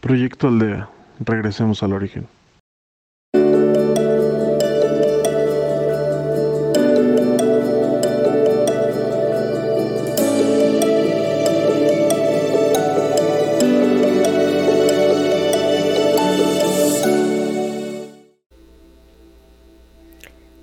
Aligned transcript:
Proyecto 0.00 0.46
Aldea. 0.46 0.88
Regresemos 1.18 1.82
al 1.82 1.92
origen. 1.92 2.28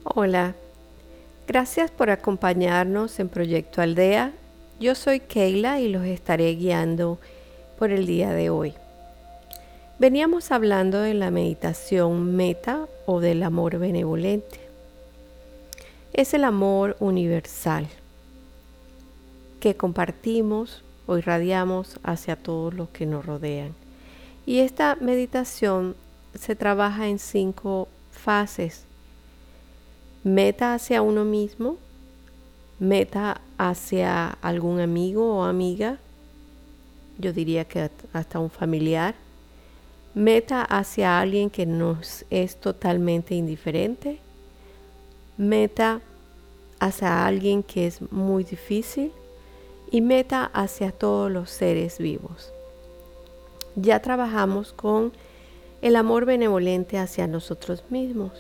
Hola, 0.04 0.56
gracias 1.46 1.92
por 1.92 2.10
acompañarnos 2.10 3.20
en 3.20 3.28
Proyecto 3.28 3.82
Aldea. 3.82 4.32
Yo 4.80 4.96
soy 4.96 5.20
Keila 5.20 5.82
y 5.82 5.90
los 5.90 6.06
estaré 6.06 6.56
guiando 6.56 7.20
por 7.78 7.92
el 7.92 8.06
día 8.06 8.32
de 8.32 8.50
hoy. 8.50 8.74
Veníamos 9.98 10.52
hablando 10.52 11.00
de 11.00 11.14
la 11.14 11.32
meditación 11.32 12.36
meta 12.36 12.86
o 13.06 13.22
del 13.22 13.42
amor 13.44 13.78
benevolente. 13.78 14.60
Es 16.12 16.34
el 16.34 16.44
amor 16.44 16.98
universal 17.00 17.88
que 19.62 19.78
compartimos 19.78 20.84
o 21.08 21.18
irradiamos 21.18 21.98
hacia 22.04 22.36
todos 22.36 22.74
los 22.74 22.90
que 22.90 23.06
nos 23.06 23.26
rodean. 23.26 23.74
Y 24.46 24.60
esta 24.60 24.98
meditación 25.00 25.96
se 26.38 26.58
trabaja 26.58 27.08
en 27.08 27.18
cinco 27.18 27.88
fases. 28.12 28.84
Meta 30.26 30.74
hacia 30.74 31.02
uno 31.02 31.24
mismo, 31.24 31.78
meta 32.80 33.40
hacia 33.58 34.28
algún 34.42 34.82
amigo 34.82 35.38
o 35.38 35.44
amiga, 35.46 36.00
yo 37.18 37.32
diría 37.32 37.64
que 37.64 37.90
hasta 38.12 38.40
un 38.40 38.50
familiar, 38.50 39.16
meta 40.16 40.64
hacia 40.64 41.20
alguien 41.20 41.50
que 41.50 41.66
nos 41.66 42.26
es 42.30 42.56
totalmente 42.56 43.36
indiferente, 43.36 44.20
meta 45.38 46.00
hacia 46.80 47.26
alguien 47.26 47.62
que 47.62 47.86
es 47.86 48.02
muy 48.14 48.46
difícil 48.46 49.12
y 49.92 50.00
meta 50.00 50.50
hacia 50.54 50.92
todos 50.92 51.30
los 51.30 51.52
seres 51.52 51.98
vivos. 51.98 52.54
Ya 53.76 54.02
trabajamos 54.02 54.72
con 54.72 55.12
el 55.82 55.98
amor 55.98 56.24
benevolente 56.24 56.98
hacia 56.98 57.28
nosotros 57.28 57.84
mismos. 57.90 58.32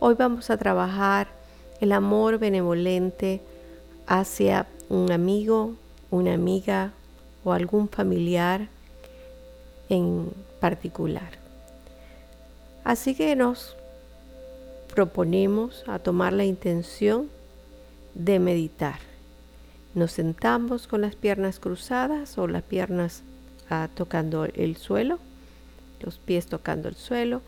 Hoy 0.00 0.14
vamos 0.16 0.50
a 0.50 0.58
trabajar 0.58 1.28
el 1.80 1.92
amor 1.92 2.38
benevolente 2.38 3.40
hacia 4.06 4.66
un 4.90 5.10
amigo, 5.12 5.76
una 6.10 6.34
amiga 6.34 6.92
o 7.42 7.52
algún 7.52 7.88
familiar 7.88 8.68
en 9.90 10.32
particular. 10.60 11.28
Así 12.84 13.14
que 13.14 13.36
nos 13.36 13.76
proponemos 14.94 15.84
a 15.86 15.98
tomar 15.98 16.32
la 16.32 16.44
intención 16.44 17.28
de 18.14 18.38
meditar. 18.38 18.98
Nos 19.94 20.12
sentamos 20.12 20.86
con 20.86 21.02
las 21.02 21.16
piernas 21.16 21.58
cruzadas 21.58 22.38
o 22.38 22.46
las 22.46 22.62
piernas 22.62 23.22
ah, 23.68 23.88
tocando 23.94 24.44
el 24.44 24.76
suelo, 24.76 25.18
los 26.00 26.18
pies 26.18 26.46
tocando 26.46 26.88
el 26.88 26.94
suelo 26.94 27.42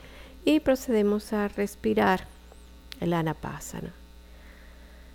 y 0.44 0.60
procedemos 0.60 1.32
a 1.32 1.48
respirar 1.48 2.26
el 3.00 3.12
anapasana, 3.12 3.92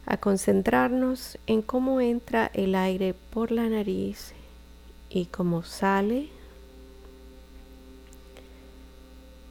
a 0.06 0.17
concentrarnos 0.17 1.38
en 1.47 1.62
cómo 1.62 2.02
entra 2.02 2.50
el 2.53 2.75
aire 2.75 3.14
por 3.14 3.52
la 3.52 3.67
nariz 3.67 4.34
y 5.09 5.25
cómo 5.25 5.64
sale 5.64 6.30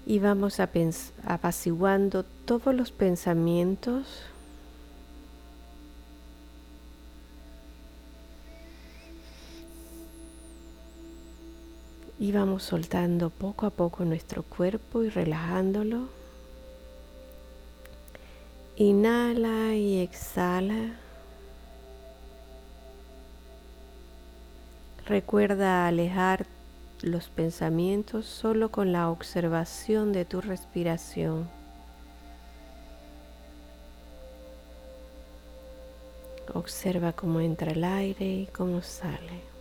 y 0.06 0.20
vamos 0.20 0.60
a 0.60 0.70
apaciguando 1.24 2.22
todos 2.22 2.72
los 2.72 2.92
pensamientos 2.92 4.06
y 12.20 12.30
vamos 12.30 12.62
soltando 12.62 13.30
poco 13.30 13.66
a 13.66 13.70
poco 13.70 14.05
nuestro 14.05 14.45
cuerpo 14.45 15.02
y 15.02 15.11
relajándolo. 15.11 16.08
Inhala 18.77 19.74
y 19.74 19.98
exhala. 20.00 20.92
Recuerda 25.06 25.89
alejar 25.89 26.46
los 27.02 27.29
pensamientos 27.29 28.27
solo 28.27 28.70
con 28.70 28.92
la 28.92 29.11
observación 29.11 30.12
de 30.12 30.24
tu 30.24 30.40
respiración. 30.40 31.48
Observa 36.55 37.12
cómo 37.12 37.40
entra 37.40 37.73
el 37.73 37.84
aire 37.84 38.24
y 38.24 38.46
cómo 38.46 38.80
sale. 38.80 39.57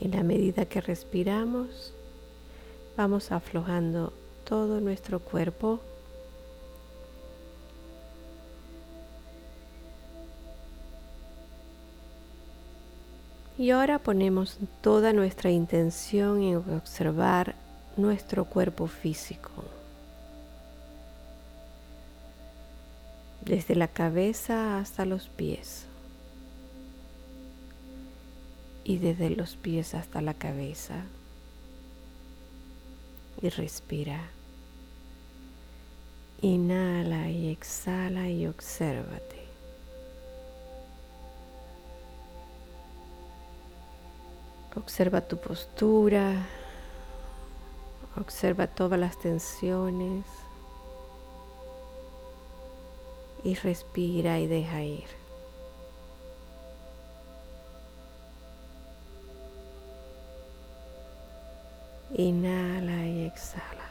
En 0.00 0.10
la 0.10 0.22
medida 0.22 0.64
que 0.66 0.80
respiramos, 0.80 1.94
vamos 2.96 3.30
aflojando 3.30 4.12
todo 4.44 4.80
nuestro 4.80 5.20
cuerpo. 5.20 5.80
Y 13.58 13.70
ahora 13.70 13.98
ponemos 13.98 14.58
toda 14.80 15.12
nuestra 15.12 15.50
intención 15.50 16.42
en 16.42 16.56
observar 16.56 17.54
nuestro 17.96 18.44
cuerpo 18.46 18.86
físico. 18.86 19.50
Desde 23.44 23.74
la 23.74 23.88
cabeza 23.88 24.78
hasta 24.78 25.04
los 25.04 25.28
pies. 25.28 25.86
Y 28.84 28.98
desde 28.98 29.30
los 29.30 29.56
pies 29.56 29.94
hasta 29.94 30.20
la 30.22 30.34
cabeza 30.34 31.04
y 33.42 33.48
respira. 33.48 34.20
Inhala 36.40 37.28
y 37.28 37.50
exhala 37.50 38.28
y 38.28 38.46
obsérvate. 38.46 39.42
Observa 44.74 45.20
tu 45.20 45.36
postura, 45.36 46.46
observa 48.16 48.66
todas 48.68 48.98
las 48.98 49.18
tensiones 49.18 50.24
y 53.44 53.54
respira 53.54 54.38
y 54.38 54.46
deja 54.46 54.82
ir. 54.82 55.21
Inhala 62.14 63.06
y 63.06 63.24
exhala. 63.24 63.82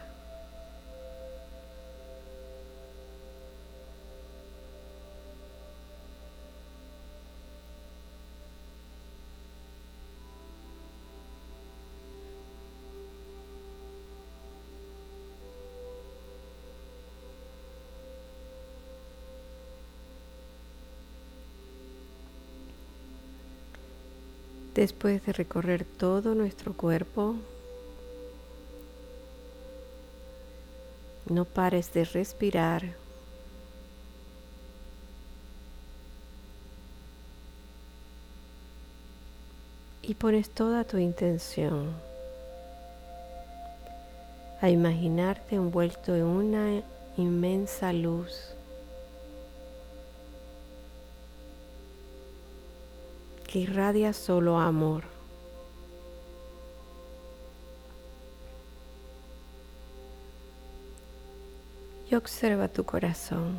Después 24.76 25.26
de 25.26 25.34
recorrer 25.34 25.84
todo 25.84 26.34
nuestro 26.34 26.74
cuerpo, 26.74 27.36
No 31.32 31.46
pares 31.46 31.94
de 31.94 32.04
respirar. 32.04 32.84
Y 40.02 40.14
pones 40.16 40.50
toda 40.50 40.84
tu 40.84 40.98
intención 40.98 41.96
a 44.60 44.70
imaginarte 44.70 45.56
envuelto 45.56 46.14
en 46.14 46.26
una 46.26 46.84
inmensa 47.16 47.94
luz 47.94 48.54
que 53.48 53.60
irradia 53.60 54.12
solo 54.12 54.60
amor. 54.60 55.21
Y 62.12 62.16
observa 62.16 62.68
tu 62.68 62.84
corazón. 62.84 63.58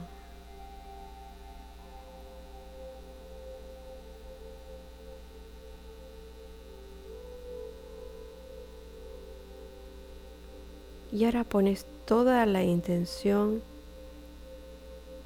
Y 11.10 11.24
ahora 11.24 11.44
pones 11.44 11.86
toda 12.04 12.44
la 12.44 12.62
intención 12.62 13.62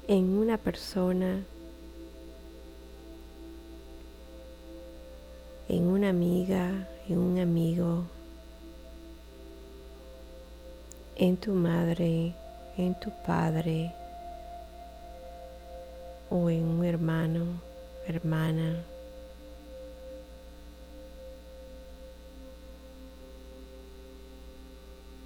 en 0.07 0.37
una 0.37 0.57
persona, 0.57 1.43
en 5.67 5.83
una 5.87 6.09
amiga, 6.09 6.87
en 7.09 7.17
un 7.17 7.39
amigo, 7.39 8.03
en 11.17 11.35
tu 11.35 11.51
madre, 11.51 12.33
en 12.77 12.93
tu 12.99 13.11
padre 13.25 13.91
o 16.29 16.49
en 16.49 16.63
un 16.63 16.85
hermano, 16.85 17.45
hermana. 18.07 18.83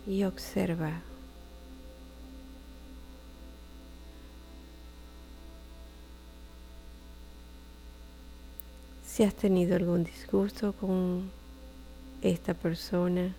Y 0.07 0.23
observa. 0.23 1.01
Si 9.05 9.23
has 9.23 9.35
tenido 9.35 9.75
algún 9.75 10.03
disgusto 10.03 10.73
con 10.73 11.29
esta 12.21 12.53
persona, 12.53 13.35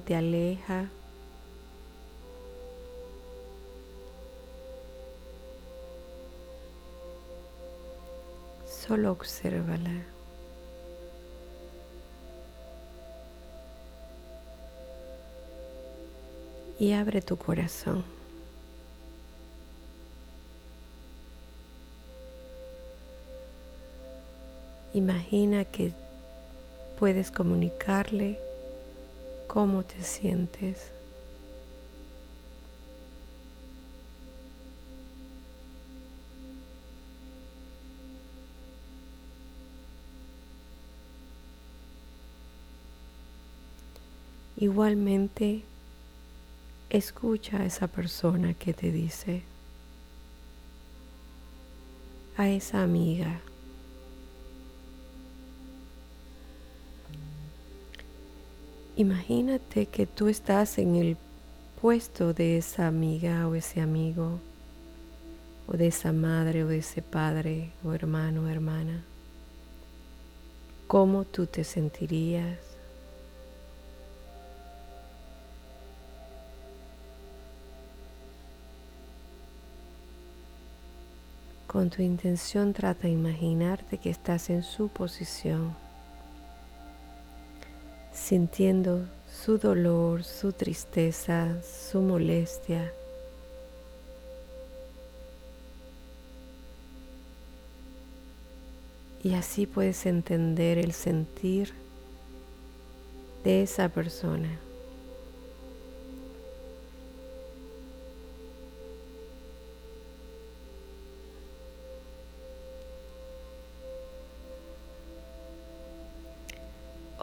te 0.00 0.14
aleja. 0.14 0.88
Solo 8.66 9.12
obsérvala. 9.12 10.04
Y 16.78 16.92
abre 16.92 17.22
tu 17.22 17.36
corazón. 17.36 18.04
Imagina 24.92 25.64
que 25.64 25.92
puedes 26.98 27.30
comunicarle 27.30 28.38
cómo 29.54 29.84
te 29.84 30.02
sientes. 30.02 30.90
Igualmente, 44.56 45.62
escucha 46.90 47.58
a 47.58 47.64
esa 47.64 47.86
persona 47.86 48.54
que 48.54 48.74
te 48.74 48.90
dice, 48.90 49.42
a 52.36 52.48
esa 52.48 52.82
amiga, 52.82 53.40
Imagínate 58.96 59.86
que 59.86 60.06
tú 60.06 60.28
estás 60.28 60.78
en 60.78 60.94
el 60.94 61.16
puesto 61.80 62.32
de 62.32 62.58
esa 62.58 62.86
amiga 62.86 63.48
o 63.48 63.56
ese 63.56 63.80
amigo, 63.80 64.38
o 65.66 65.76
de 65.76 65.88
esa 65.88 66.12
madre 66.12 66.62
o 66.62 66.68
de 66.68 66.78
ese 66.78 67.02
padre 67.02 67.72
o 67.82 67.92
hermano 67.92 68.44
o 68.44 68.48
hermana. 68.48 69.02
¿Cómo 70.86 71.24
tú 71.24 71.46
te 71.46 71.64
sentirías? 71.64 72.58
Con 81.66 81.90
tu 81.90 82.00
intención 82.00 82.72
trata 82.72 83.08
de 83.08 83.14
imaginarte 83.14 83.98
que 83.98 84.10
estás 84.10 84.50
en 84.50 84.62
su 84.62 84.86
posición 84.86 85.83
sintiendo 88.24 89.06
su 89.30 89.58
dolor, 89.58 90.24
su 90.24 90.52
tristeza, 90.52 91.60
su 91.62 92.00
molestia. 92.00 92.90
Y 99.22 99.34
así 99.34 99.66
puedes 99.66 100.06
entender 100.06 100.78
el 100.78 100.92
sentir 100.92 101.74
de 103.44 103.62
esa 103.62 103.90
persona. 103.90 104.58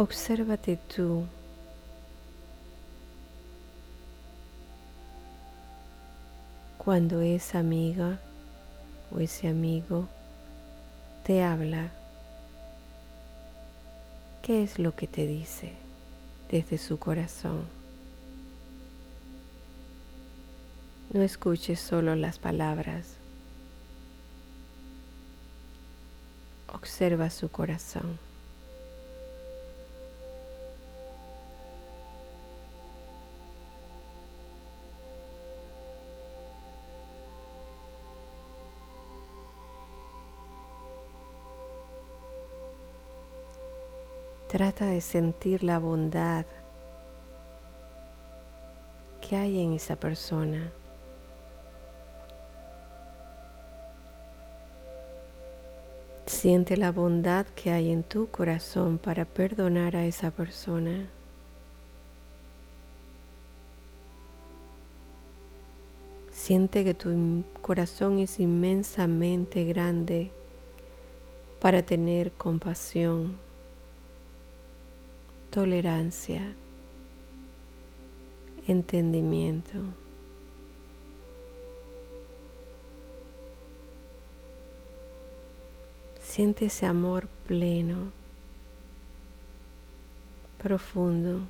Obsérvate 0.01 0.77
tú. 0.77 1.27
Cuando 6.79 7.21
esa 7.21 7.59
amiga 7.59 8.19
o 9.11 9.19
ese 9.19 9.47
amigo 9.47 10.07
te 11.23 11.43
habla, 11.43 11.91
¿qué 14.41 14.63
es 14.63 14.79
lo 14.79 14.95
que 14.95 15.05
te 15.05 15.27
dice 15.27 15.73
desde 16.49 16.79
su 16.79 16.97
corazón? 16.97 17.67
No 21.13 21.21
escuches 21.21 21.79
solo 21.79 22.15
las 22.15 22.39
palabras. 22.39 23.17
Observa 26.73 27.29
su 27.29 27.51
corazón. 27.51 28.30
Trata 44.51 44.87
de 44.87 44.99
sentir 44.99 45.63
la 45.63 45.79
bondad 45.79 46.45
que 49.21 49.37
hay 49.37 49.61
en 49.61 49.71
esa 49.71 49.95
persona. 49.95 50.69
Siente 56.25 56.75
la 56.75 56.91
bondad 56.91 57.45
que 57.55 57.71
hay 57.71 57.91
en 57.91 58.03
tu 58.03 58.29
corazón 58.29 58.97
para 58.97 59.23
perdonar 59.23 59.95
a 59.95 60.05
esa 60.05 60.31
persona. 60.31 61.07
Siente 66.33 66.83
que 66.83 66.93
tu 66.93 67.45
corazón 67.61 68.19
es 68.19 68.37
inmensamente 68.37 69.63
grande 69.63 70.29
para 71.61 71.83
tener 71.83 72.33
compasión 72.33 73.49
tolerancia, 75.51 76.41
entendimiento. 78.69 79.79
Siente 86.21 86.67
ese 86.67 86.85
amor 86.85 87.27
pleno, 87.47 88.13
profundo, 90.57 91.41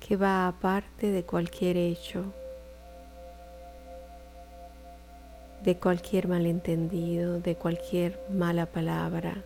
que 0.00 0.16
va 0.16 0.48
aparte 0.48 1.10
de 1.10 1.24
cualquier 1.24 1.76
hecho, 1.76 2.24
de 5.62 5.76
cualquier 5.76 6.26
malentendido, 6.26 7.38
de 7.38 7.54
cualquier 7.54 8.18
mala 8.30 8.64
palabra 8.64 9.44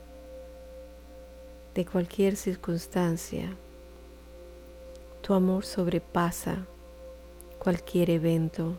de 1.76 1.84
cualquier 1.84 2.36
circunstancia. 2.36 3.54
Tu 5.20 5.34
amor 5.34 5.64
sobrepasa 5.64 6.66
cualquier 7.58 8.10
evento. 8.10 8.78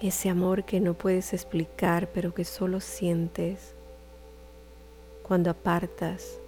ese 0.00 0.28
amor 0.30 0.64
que 0.64 0.78
no 0.78 0.94
puedes 0.94 1.32
explicar, 1.32 2.08
pero 2.14 2.32
que 2.32 2.44
solo 2.44 2.80
sientes 2.80 3.74
cuando 5.24 5.50
apartas 5.50 6.38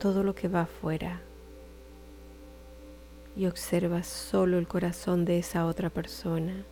todo 0.00 0.24
lo 0.24 0.34
que 0.34 0.48
va 0.48 0.62
afuera 0.62 1.20
y 3.36 3.46
observas 3.46 4.08
solo 4.08 4.58
el 4.58 4.66
corazón 4.66 5.24
de 5.24 5.38
esa 5.38 5.64
otra 5.64 5.90
persona. 5.90 6.64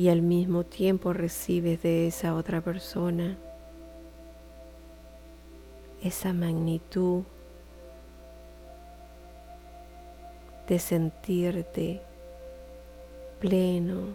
Y 0.00 0.08
al 0.08 0.22
mismo 0.22 0.64
tiempo 0.64 1.12
recibes 1.12 1.82
de 1.82 2.06
esa 2.06 2.34
otra 2.34 2.62
persona 2.62 3.36
esa 6.02 6.32
magnitud 6.32 7.24
de 10.66 10.78
sentirte 10.78 12.00
pleno, 13.40 14.14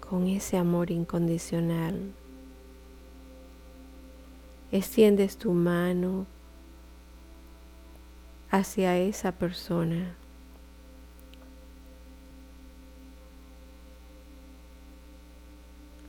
con 0.00 0.26
ese 0.26 0.56
amor 0.56 0.90
incondicional. 0.90 2.00
Extiendes 4.72 5.36
tu 5.36 5.52
mano 5.52 6.24
hacia 8.50 8.96
esa 8.96 9.32
persona. 9.32 10.16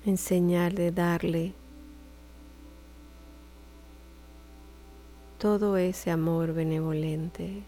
En 0.08 0.18
señal 0.18 0.74
de 0.74 0.94
darle 0.94 1.52
todo 5.38 5.76
ese 5.76 6.12
amor 6.12 6.54
benevolente 6.54 7.62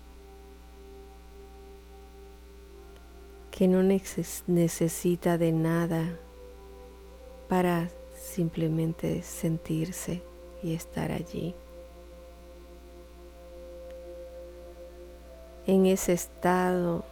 que 3.51 3.67
no 3.67 3.83
necesita 3.83 5.37
de 5.37 5.51
nada 5.51 6.17
para 7.49 7.89
simplemente 8.17 9.21
sentirse 9.21 10.23
y 10.63 10.75
estar 10.75 11.11
allí. 11.11 11.53
En 15.67 15.87
ese 15.87 16.13
estado 16.13 17.03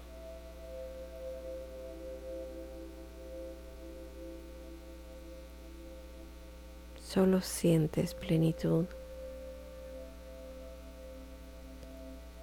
solo 7.17 7.41
sientes 7.41 8.13
plenitud. 8.13 8.85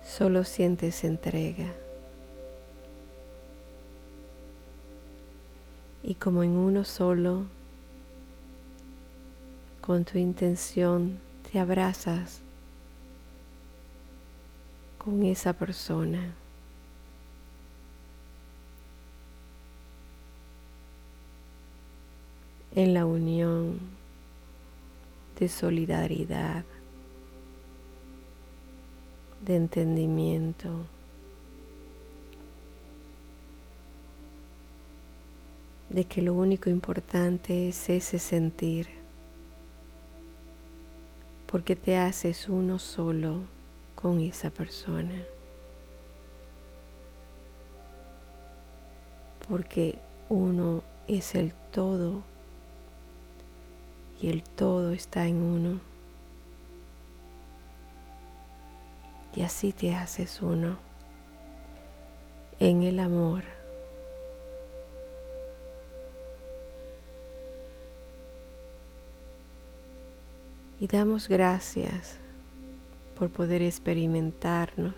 Solo 0.04 0.42
sientes 0.42 1.04
entrega. 1.04 1.72
Y 6.02 6.16
como 6.16 6.42
en 6.42 6.56
uno 6.56 6.82
solo, 6.82 7.44
con 9.80 10.04
tu 10.04 10.18
intención, 10.18 11.20
te 11.52 11.60
abrazas 11.60 12.40
con 14.98 15.22
esa 15.22 15.52
persona. 15.52 16.34
En 22.74 22.92
la 22.92 23.06
unión 23.06 23.93
de 25.38 25.48
solidaridad 25.48 26.64
de 29.44 29.56
entendimiento. 29.56 30.86
de 35.94 36.04
que 36.06 36.22
lo 36.22 36.34
único 36.34 36.70
importante 36.70 37.68
es 37.68 37.88
ese 37.88 38.18
sentir, 38.18 38.88
porque 41.46 41.76
te 41.76 41.96
haces 41.96 42.48
uno 42.48 42.80
solo 42.80 43.42
con 43.94 44.20
esa 44.20 44.50
persona, 44.50 45.22
porque 49.48 50.00
uno 50.28 50.82
es 51.06 51.36
el 51.36 51.54
todo 51.70 52.24
y 54.24 54.30
el 54.30 54.42
todo 54.42 54.92
está 54.92 55.26
en 55.26 55.36
uno. 55.36 55.80
Y 59.36 59.42
así 59.42 59.70
te 59.72 59.94
haces 59.94 60.40
uno 60.40 60.78
en 62.58 62.84
el 62.84 63.00
amor. 63.00 63.42
Y 70.80 70.86
damos 70.86 71.28
gracias 71.28 72.16
por 73.18 73.28
poder 73.28 73.60
experimentarnos 73.60 74.94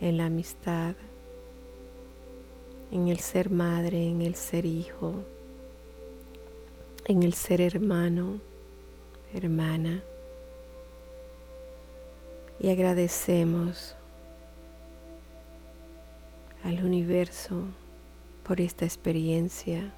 en 0.00 0.16
la 0.16 0.26
amistad, 0.26 0.94
en 2.90 3.08
el 3.08 3.18
ser 3.18 3.50
madre, 3.50 4.08
en 4.08 4.22
el 4.22 4.34
ser 4.34 4.64
hijo, 4.64 5.26
en 7.10 7.24
el 7.24 7.34
ser 7.34 7.60
hermano, 7.60 8.40
hermana 9.34 10.00
y 12.60 12.70
agradecemos 12.70 13.96
al 16.62 16.84
universo 16.84 17.64
por 18.44 18.60
esta 18.60 18.84
experiencia 18.84 19.92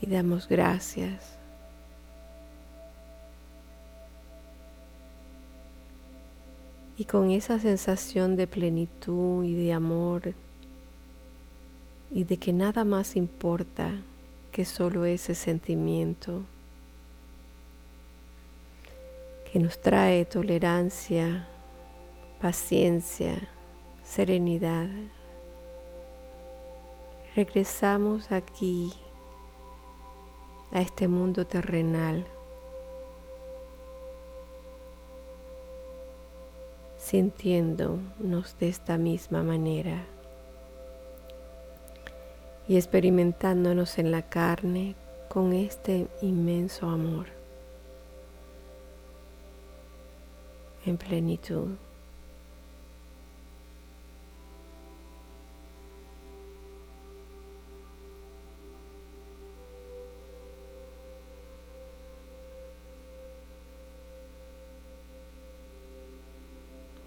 y 0.00 0.06
damos 0.06 0.46
gracias. 0.46 1.36
Y 6.96 7.06
con 7.06 7.32
esa 7.32 7.58
sensación 7.58 8.36
de 8.36 8.46
plenitud 8.46 9.42
y 9.42 9.56
de 9.56 9.72
amor 9.72 10.45
y 12.16 12.24
de 12.24 12.38
que 12.38 12.50
nada 12.50 12.86
más 12.86 13.14
importa 13.14 13.90
que 14.50 14.64
solo 14.64 15.04
ese 15.04 15.34
sentimiento, 15.34 16.44
que 19.52 19.58
nos 19.58 19.78
trae 19.82 20.24
tolerancia, 20.24 21.46
paciencia, 22.40 23.36
serenidad. 24.02 24.88
Regresamos 27.34 28.32
aquí 28.32 28.94
a 30.72 30.80
este 30.80 31.08
mundo 31.08 31.46
terrenal 31.46 32.26
sintiéndonos 36.96 38.58
de 38.58 38.70
esta 38.70 38.96
misma 38.96 39.42
manera 39.42 40.15
y 42.68 42.76
experimentándonos 42.76 43.98
en 43.98 44.10
la 44.10 44.22
carne 44.22 44.94
con 45.28 45.52
este 45.52 46.08
inmenso 46.22 46.88
amor. 46.88 47.36
en 50.86 50.96
plenitud. 50.96 51.68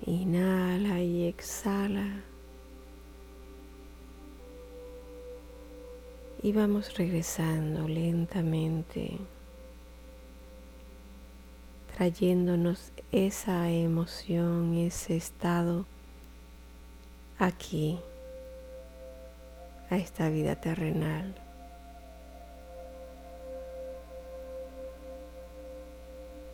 Inhala 0.06 1.02
y 1.02 1.28
exhala. 1.28 1.79
Y 6.42 6.54
vamos 6.54 6.96
regresando 6.98 7.88
lentamente 7.88 9.20
trayéndonos 11.98 12.94
esa 13.12 13.70
emoción, 13.70 14.74
ese 14.78 15.18
estado 15.18 15.86
aquí, 17.38 18.00
a 19.90 19.98
esta 19.98 20.30
vida 20.30 20.56
terrenal. 20.56 21.36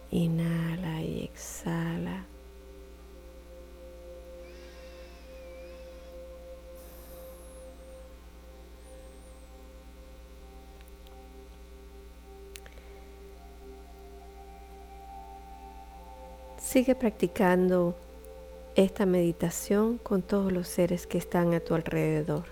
Inhala 0.09 1.01
y 1.03 1.25
exhala. 1.25 1.74
Sigue 16.75 16.93
practicando 16.93 17.95
esta 18.75 19.05
meditación 19.05 19.97
con 19.97 20.21
todos 20.21 20.51
los 20.51 20.67
seres 20.67 21.07
que 21.07 21.17
están 21.17 21.53
a 21.53 21.61
tu 21.61 21.73
alrededor. 21.73 22.43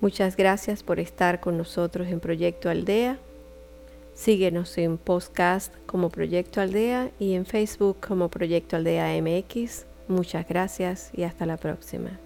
Muchas 0.00 0.36
gracias 0.36 0.82
por 0.82 0.98
estar 0.98 1.38
con 1.38 1.56
nosotros 1.56 2.08
en 2.08 2.18
Proyecto 2.18 2.68
Aldea. 2.70 3.20
Síguenos 4.14 4.76
en 4.78 4.98
podcast 4.98 5.72
como 5.86 6.10
Proyecto 6.10 6.60
Aldea 6.60 7.12
y 7.20 7.34
en 7.34 7.46
Facebook 7.46 7.98
como 8.00 8.28
Proyecto 8.30 8.74
Aldea 8.74 9.22
MX. 9.22 9.86
Muchas 10.08 10.48
gracias 10.48 11.12
y 11.14 11.22
hasta 11.22 11.46
la 11.46 11.56
próxima. 11.56 12.18